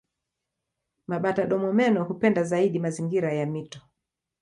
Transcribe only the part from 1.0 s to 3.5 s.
Mabata-domomeno hupenda zaidi mazingira ya